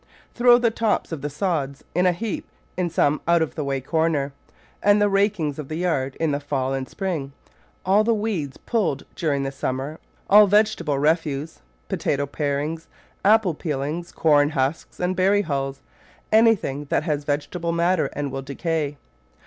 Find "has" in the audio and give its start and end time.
17.03-17.23